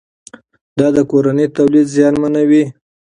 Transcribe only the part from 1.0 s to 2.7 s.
کورني تولید زیانمنوي.